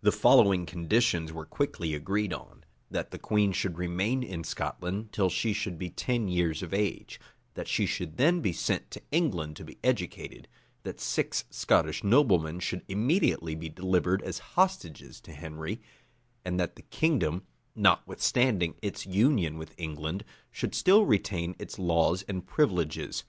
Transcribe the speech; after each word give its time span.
The 0.00 0.10
following 0.10 0.66
conditions 0.66 1.32
were 1.32 1.46
quickly 1.46 1.94
agreed 1.94 2.32
on: 2.32 2.64
that 2.90 3.12
the 3.12 3.16
queen 3.20 3.52
should 3.52 3.78
remain 3.78 4.24
in 4.24 4.42
Scotland 4.42 5.12
till 5.12 5.30
she 5.30 5.52
should 5.52 5.78
be 5.78 5.88
ten 5.88 6.26
years 6.26 6.64
of 6.64 6.74
age; 6.74 7.20
that 7.54 7.68
she 7.68 7.86
should 7.86 8.16
then 8.16 8.40
be 8.40 8.52
sent 8.52 8.90
to 8.90 9.02
England 9.12 9.54
to 9.54 9.64
be 9.64 9.78
educated; 9.84 10.48
that 10.82 10.98
six 10.98 11.44
Scottish 11.50 12.02
noblemen 12.02 12.58
should 12.58 12.82
immediately 12.88 13.54
be 13.54 13.68
delivered 13.68 14.20
as 14.22 14.40
hostages 14.58 15.20
to 15.20 15.30
Henry; 15.32 15.80
and 16.44 16.58
that 16.58 16.74
the 16.74 16.82
kingdom, 16.82 17.44
notwithstanding 17.76 18.74
its 18.82 19.06
union 19.06 19.58
with 19.58 19.76
England, 19.78 20.24
should 20.50 20.74
still 20.74 21.06
retain 21.06 21.54
its 21.60 21.78
laws 21.78 22.24
and 22.26 22.48
privileges. 22.48 23.22